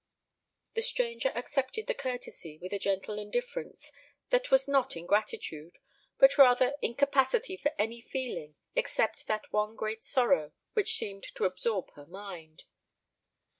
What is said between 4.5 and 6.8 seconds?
not ingratitude, but rather